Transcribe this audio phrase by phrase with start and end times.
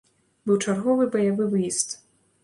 [0.51, 1.93] Быў чарговы баявы выезд.